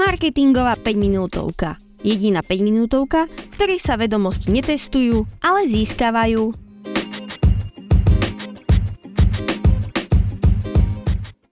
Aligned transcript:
Marketingová 0.00 0.80
5 0.80 0.96
minútovka. 0.96 1.76
Jediná 2.00 2.40
5 2.40 2.64
minútovka, 2.64 3.28
v 3.28 3.52
ktorej 3.52 3.84
sa 3.84 4.00
vedomosti 4.00 4.48
netestujú, 4.48 5.28
ale 5.44 5.68
získavajú. 5.68 6.56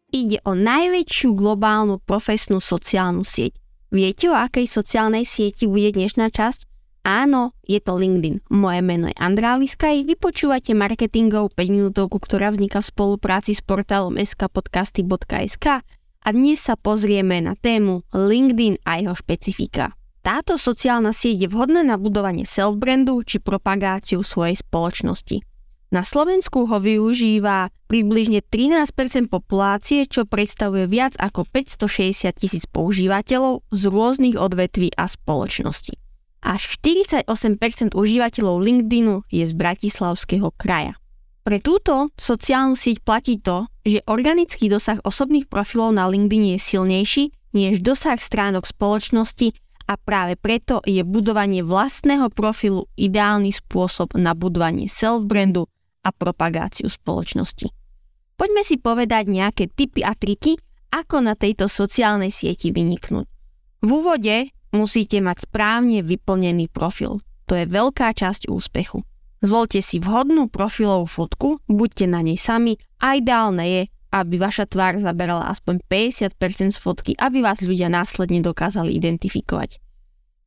Ide 0.08 0.40
o 0.48 0.56
najväčšiu 0.56 1.36
globálnu 1.36 2.00
profesnú 2.00 2.64
sociálnu 2.64 3.20
sieť. 3.20 3.52
Viete, 3.92 4.32
o 4.32 4.36
akej 4.40 4.64
sociálnej 4.64 5.28
sieti 5.28 5.68
bude 5.68 5.92
dnešná 5.92 6.32
časť? 6.32 6.64
Áno, 7.04 7.52
je 7.68 7.84
to 7.84 8.00
LinkedIn. 8.00 8.48
Moje 8.48 8.80
meno 8.80 9.12
je 9.12 9.16
Andrá 9.20 9.60
Liskaj, 9.60 10.08
vypočúvate 10.08 10.72
marketingov 10.72 11.52
5 11.52 11.68
minútovku, 11.68 12.16
ktorá 12.16 12.48
vzniká 12.48 12.80
v 12.80 12.96
spolupráci 12.96 13.52
s 13.52 13.60
portálom 13.60 14.16
skpodcasty.sk 14.16 15.84
a 16.24 16.28
dnes 16.34 16.58
sa 16.58 16.74
pozrieme 16.74 17.38
na 17.38 17.54
tému 17.54 18.02
LinkedIn 18.10 18.82
a 18.82 18.98
jeho 18.98 19.14
špecifika. 19.14 19.94
Táto 20.20 20.60
sociálna 20.60 21.14
sieť 21.14 21.46
je 21.46 21.48
vhodná 21.48 21.80
na 21.80 21.96
budovanie 21.96 22.44
self-brandu 22.44 23.22
či 23.24 23.40
propagáciu 23.40 24.20
svojej 24.20 24.58
spoločnosti. 24.60 25.40
Na 25.88 26.04
Slovensku 26.04 26.68
ho 26.68 26.76
využíva 26.76 27.72
približne 27.88 28.44
13% 28.44 29.32
populácie, 29.32 30.04
čo 30.04 30.28
predstavuje 30.28 30.84
viac 30.84 31.16
ako 31.16 31.48
560 31.48 32.28
tisíc 32.36 32.68
používateľov 32.68 33.64
z 33.72 33.82
rôznych 33.88 34.36
odvetví 34.36 34.92
a 35.00 35.08
spoločností. 35.08 35.96
Až 36.44 36.76
48% 36.84 37.96
užívateľov 37.96 38.56
LinkedInu 38.60 39.24
je 39.32 39.48
z 39.48 39.52
Bratislavského 39.56 40.52
kraja. 40.60 40.92
Pre 41.48 41.64
túto 41.64 42.12
sociálnu 42.20 42.76
sieť 42.76 43.00
platí 43.00 43.40
to, 43.40 43.64
že 43.80 44.04
organický 44.04 44.68
dosah 44.68 45.00
osobných 45.00 45.48
profilov 45.48 45.96
na 45.96 46.04
LinkedIn 46.04 46.52
je 46.52 46.58
silnejší 46.60 47.24
než 47.56 47.80
dosah 47.80 48.20
stránok 48.20 48.68
spoločnosti 48.68 49.56
a 49.88 49.96
práve 49.96 50.36
preto 50.36 50.84
je 50.84 51.00
budovanie 51.08 51.64
vlastného 51.64 52.28
profilu 52.36 52.84
ideálny 53.00 53.56
spôsob 53.56 54.12
na 54.20 54.36
budovanie 54.36 54.92
self-brandu 54.92 55.64
a 56.04 56.12
propagáciu 56.12 56.92
spoločnosti. 56.92 57.72
Poďme 58.36 58.60
si 58.60 58.76
povedať 58.76 59.32
nejaké 59.32 59.72
tipy 59.72 60.04
a 60.04 60.12
triky, 60.12 60.60
ako 60.92 61.24
na 61.24 61.32
tejto 61.32 61.64
sociálnej 61.64 62.28
sieti 62.28 62.76
vyniknúť. 62.76 63.24
V 63.80 63.88
úvode 63.88 64.52
musíte 64.76 65.16
mať 65.24 65.48
správne 65.48 66.04
vyplnený 66.04 66.68
profil. 66.68 67.24
To 67.48 67.56
je 67.56 67.64
veľká 67.64 68.12
časť 68.12 68.52
úspechu. 68.52 69.00
Zvolte 69.38 69.78
si 69.78 70.02
vhodnú 70.02 70.50
profilovú 70.50 71.06
fotku, 71.06 71.48
buďte 71.70 72.10
na 72.10 72.26
nej 72.26 72.34
sami 72.34 72.74
a 72.98 73.14
ideálne 73.14 73.64
je, 73.66 73.82
aby 74.10 74.34
vaša 74.40 74.66
tvár 74.66 74.98
zaberala 74.98 75.46
aspoň 75.52 75.84
50% 75.86 76.74
z 76.74 76.78
fotky, 76.80 77.12
aby 77.14 77.44
vás 77.44 77.62
ľudia 77.62 77.86
následne 77.86 78.42
dokázali 78.42 78.96
identifikovať. 78.98 79.78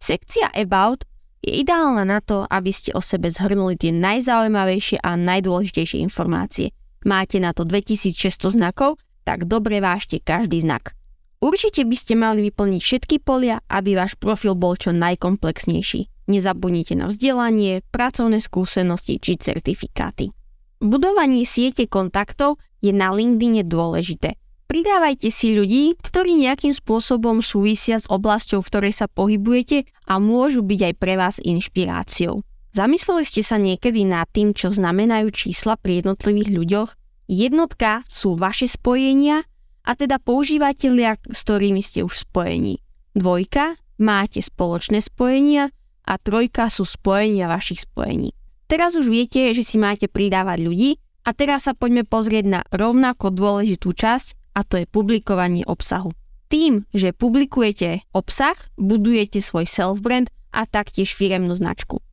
Sekcia 0.02 0.50
About 0.52 1.06
je 1.46 1.62
ideálna 1.62 2.04
na 2.04 2.20
to, 2.20 2.44
aby 2.50 2.74
ste 2.74 2.92
o 2.92 3.02
sebe 3.02 3.30
zhrnuli 3.30 3.78
tie 3.78 3.94
najzaujímavejšie 3.96 5.00
a 5.02 5.14
najdôležitejšie 5.16 6.02
informácie. 6.02 6.74
Máte 7.06 7.42
na 7.42 7.54
to 7.54 7.66
2600 7.66 8.58
znakov, 8.58 8.98
tak 9.26 9.46
dobre 9.46 9.82
vážte 9.82 10.22
každý 10.22 10.62
znak. 10.62 10.94
Určite 11.42 11.82
by 11.82 11.98
ste 11.98 12.14
mali 12.14 12.46
vyplniť 12.50 12.82
všetky 12.82 13.16
polia, 13.26 13.58
aby 13.66 13.98
váš 13.98 14.14
profil 14.14 14.54
bol 14.54 14.78
čo 14.78 14.94
najkomplexnejší. 14.94 16.21
Nezabudnite 16.32 16.96
na 16.96 17.12
vzdelanie, 17.12 17.84
pracovné 17.92 18.40
skúsenosti 18.40 19.20
či 19.20 19.36
certifikáty. 19.36 20.32
Budovanie 20.80 21.44
siete 21.44 21.92
kontaktov 21.92 22.56
je 22.80 22.96
na 22.96 23.12
LinkedIne 23.12 23.68
dôležité. 23.68 24.40
Pridávajte 24.72 25.28
si 25.28 25.52
ľudí, 25.52 26.00
ktorí 26.00 26.40
nejakým 26.40 26.72
spôsobom 26.72 27.44
súvisia 27.44 28.00
s 28.00 28.08
oblasťou, 28.08 28.64
v 28.64 28.70
ktorej 28.72 28.94
sa 28.96 29.12
pohybujete 29.12 29.84
a 30.08 30.24
môžu 30.24 30.64
byť 30.64 30.80
aj 30.88 30.94
pre 30.96 31.20
vás 31.20 31.36
inšpiráciou. 31.44 32.40
Zamysleli 32.72 33.28
ste 33.28 33.44
sa 33.44 33.60
niekedy 33.60 34.08
nad 34.08 34.32
tým, 34.32 34.56
čo 34.56 34.72
znamenajú 34.72 35.28
čísla 35.36 35.76
pri 35.76 36.00
jednotlivých 36.00 36.50
ľuďoch? 36.56 36.90
Jednotka 37.28 38.08
sú 38.08 38.40
vaše 38.40 38.72
spojenia 38.72 39.44
a 39.84 39.92
teda 40.00 40.24
používateľia, 40.24 41.20
s 41.20 41.40
ktorými 41.44 41.84
ste 41.84 42.08
už 42.08 42.24
spojení. 42.24 42.80
Dvojka 43.12 43.76
máte 44.00 44.40
spoločné 44.40 45.04
spojenia 45.04 45.76
a 46.06 46.18
trojka 46.18 46.68
sú 46.68 46.84
spojenia 46.84 47.48
vašich 47.48 47.86
spojení. 47.86 48.34
Teraz 48.72 48.96
už 48.96 49.12
viete, 49.12 49.52
že 49.52 49.68
si 49.68 49.76
máte 49.76 50.08
pridávať 50.08 50.64
ľudí 50.64 50.90
a 51.28 51.36
teraz 51.36 51.68
sa 51.68 51.76
poďme 51.76 52.08
pozrieť 52.08 52.46
na 52.48 52.62
rovnako 52.72 53.36
dôležitú 53.36 53.92
časť 53.92 54.58
a 54.58 54.64
to 54.64 54.82
je 54.82 54.86
publikovanie 54.88 55.68
obsahu. 55.68 56.16
Tým, 56.52 56.84
že 56.92 57.16
publikujete 57.16 58.08
obsah, 58.12 58.56
budujete 58.76 59.40
svoj 59.40 59.68
self-brand 59.68 60.28
a 60.52 60.68
taktiež 60.68 61.16
firemnú 61.16 61.56
značku. 61.56 62.04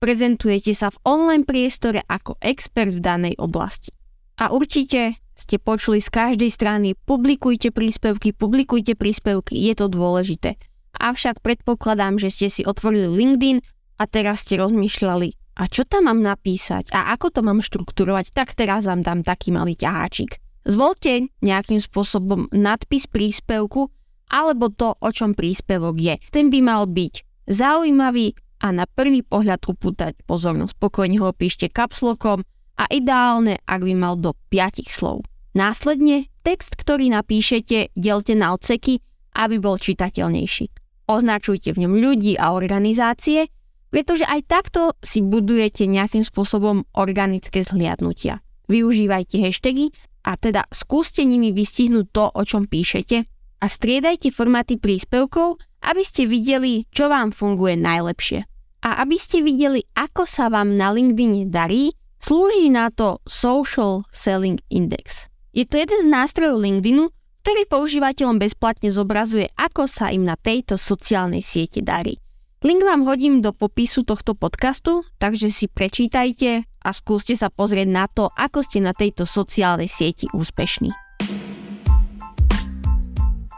Prezentujete 0.00 0.72
sa 0.72 0.88
v 0.88 1.00
online 1.04 1.44
priestore 1.44 2.00
ako 2.08 2.40
expert 2.40 2.96
v 2.96 3.04
danej 3.04 3.34
oblasti. 3.36 3.92
A 4.40 4.48
určite 4.50 5.20
ste 5.36 5.60
počuli 5.60 6.00
z 6.00 6.08
každej 6.08 6.50
strany, 6.52 6.88
publikujte 6.96 7.68
príspevky, 7.72 8.32
publikujte 8.32 8.96
príspevky, 8.96 9.60
je 9.60 9.74
to 9.76 9.86
dôležité 9.92 10.56
avšak 10.98 11.40
predpokladám, 11.40 12.20
že 12.20 12.28
ste 12.28 12.48
si 12.52 12.62
otvorili 12.64 13.08
LinkedIn 13.08 13.58
a 14.00 14.04
teraz 14.08 14.44
ste 14.44 14.58
rozmýšľali, 14.58 15.42
a 15.52 15.68
čo 15.68 15.84
tam 15.84 16.08
mám 16.08 16.24
napísať 16.24 16.88
a 16.96 17.12
ako 17.12 17.28
to 17.28 17.40
mám 17.44 17.60
štrukturovať, 17.60 18.32
tak 18.32 18.56
teraz 18.56 18.88
vám 18.88 19.04
dám 19.04 19.20
taký 19.20 19.52
malý 19.52 19.76
ťaháčik. 19.76 20.40
Zvolte 20.64 21.28
nejakým 21.42 21.82
spôsobom 21.82 22.48
nadpis 22.54 23.04
príspevku 23.10 23.92
alebo 24.32 24.72
to, 24.72 24.96
o 24.96 25.08
čom 25.12 25.36
príspevok 25.36 25.96
je. 26.00 26.14
Ten 26.32 26.48
by 26.48 26.60
mal 26.64 26.88
byť 26.88 27.46
zaujímavý 27.52 28.32
a 28.64 28.72
na 28.72 28.88
prvý 28.88 29.20
pohľad 29.26 29.60
upútať 29.68 30.24
pozornosť. 30.24 30.78
Spokojne 30.78 31.20
ho 31.20 31.34
píšte 31.34 31.68
kapslokom 31.68 32.46
a 32.80 32.84
ideálne, 32.88 33.60
ak 33.68 33.80
by 33.84 33.92
mal 33.92 34.14
do 34.16 34.32
5 34.48 34.88
slov. 34.88 35.26
Následne 35.52 36.32
text, 36.40 36.80
ktorý 36.80 37.12
napíšete, 37.12 37.92
delte 37.92 38.32
na 38.32 38.56
odseky, 38.56 39.04
aby 39.36 39.60
bol 39.60 39.76
čitateľnejší 39.76 40.81
označujte 41.16 41.76
v 41.76 41.86
ňom 41.86 41.94
ľudí 42.00 42.40
a 42.40 42.56
organizácie, 42.56 43.52
pretože 43.92 44.24
aj 44.24 44.40
takto 44.48 44.96
si 45.04 45.20
budujete 45.20 45.84
nejakým 45.84 46.24
spôsobom 46.24 46.88
organické 46.96 47.60
zhliadnutia. 47.60 48.40
Využívajte 48.72 49.36
hashtagy 49.36 49.92
a 50.24 50.40
teda 50.40 50.64
skúste 50.72 51.28
nimi 51.28 51.52
vystihnúť 51.52 52.06
to, 52.08 52.24
o 52.32 52.42
čom 52.48 52.64
píšete 52.64 53.28
a 53.62 53.66
striedajte 53.68 54.32
formáty 54.32 54.80
príspevkov, 54.80 55.60
aby 55.84 56.02
ste 56.02 56.24
videli, 56.24 56.88
čo 56.88 57.12
vám 57.12 57.30
funguje 57.30 57.76
najlepšie. 57.76 58.48
A 58.82 59.04
aby 59.06 59.14
ste 59.14 59.44
videli, 59.46 59.86
ako 59.94 60.26
sa 60.26 60.50
vám 60.50 60.74
na 60.74 60.90
LinkedIn 60.90 61.52
darí, 61.52 61.94
slúži 62.18 62.70
na 62.72 62.90
to 62.90 63.22
Social 63.28 64.02
Selling 64.10 64.58
Index. 64.72 65.30
Je 65.54 65.68
to 65.68 65.78
jeden 65.78 66.00
z 66.02 66.08
nástrojov 66.10 66.58
LinkedInu, 66.58 67.12
ktorý 67.42 67.66
používateľom 67.66 68.38
bezplatne 68.38 68.94
zobrazuje, 68.94 69.50
ako 69.58 69.90
sa 69.90 70.14
im 70.14 70.22
na 70.22 70.38
tejto 70.38 70.78
sociálnej 70.78 71.42
siete 71.42 71.82
darí. 71.82 72.22
Link 72.62 72.86
vám 72.86 73.02
hodím 73.02 73.42
do 73.42 73.50
popisu 73.50 74.06
tohto 74.06 74.38
podcastu, 74.38 75.02
takže 75.18 75.50
si 75.50 75.66
prečítajte 75.66 76.62
a 76.62 76.90
skúste 76.94 77.34
sa 77.34 77.50
pozrieť 77.50 77.88
na 77.90 78.06
to, 78.06 78.30
ako 78.30 78.62
ste 78.62 78.78
na 78.78 78.94
tejto 78.94 79.26
sociálnej 79.26 79.90
sieti 79.90 80.30
úspešní. 80.30 80.94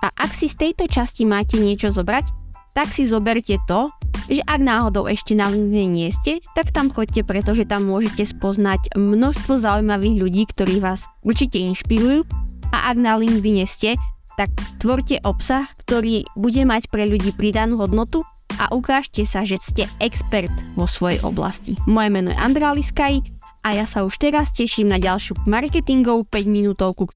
A 0.00 0.08
ak 0.16 0.32
si 0.32 0.48
z 0.48 0.56
tejto 0.56 0.88
časti 0.88 1.28
máte 1.28 1.60
niečo 1.60 1.92
zobrať, 1.92 2.24
tak 2.72 2.88
si 2.88 3.04
zoberte 3.04 3.60
to, 3.68 3.92
že 4.32 4.40
ak 4.48 4.60
náhodou 4.64 5.04
ešte 5.04 5.36
na 5.36 5.52
LinkedIn 5.52 5.92
nie 5.92 6.08
ste, 6.08 6.40
tak 6.56 6.72
tam 6.72 6.88
chodte, 6.88 7.20
pretože 7.20 7.68
tam 7.68 7.84
môžete 7.84 8.24
spoznať 8.24 8.96
množstvo 8.96 9.60
zaujímavých 9.60 10.16
ľudí, 10.16 10.42
ktorí 10.48 10.80
vás 10.80 11.04
určite 11.20 11.60
inšpirujú 11.60 12.43
a 12.74 12.90
ak 12.90 12.98
na 12.98 13.14
LinkedIn 13.14 13.62
ste, 13.70 13.94
tak 14.34 14.50
tvorte 14.82 15.22
obsah, 15.22 15.70
ktorý 15.86 16.26
bude 16.34 16.66
mať 16.66 16.90
pre 16.90 17.06
ľudí 17.06 17.30
pridanú 17.30 17.78
hodnotu 17.78 18.26
a 18.58 18.66
ukážte 18.74 19.22
sa, 19.22 19.46
že 19.46 19.62
ste 19.62 19.86
expert 20.02 20.50
vo 20.74 20.90
svojej 20.90 21.22
oblasti. 21.22 21.78
Moje 21.86 22.10
meno 22.10 22.34
je 22.34 22.38
Andrá 22.42 22.74
Liskaj 22.74 23.22
a 23.62 23.68
ja 23.78 23.86
sa 23.86 24.02
už 24.02 24.18
teraz 24.18 24.50
teším 24.50 24.90
na 24.90 24.98
ďalšiu 24.98 25.46
marketingovú 25.46 26.26
5 26.26 26.50
minútovku. 26.50 27.06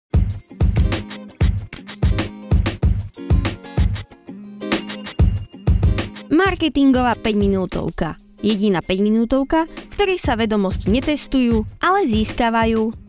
Marketingová 6.31 7.19
5 7.19 7.35
minútovka. 7.35 8.15
Jediná 8.39 8.79
5 8.79 9.03
minútovka, 9.03 9.67
v 9.67 9.91
ktorej 9.99 10.23
sa 10.23 10.39
vedomosti 10.39 10.87
netestujú, 10.95 11.67
ale 11.83 12.07
získavajú 12.07 13.08